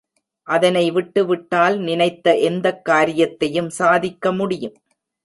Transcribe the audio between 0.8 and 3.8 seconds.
விட்டுவிட்டால் நினைத்த எந்தக் காரியத்தையும்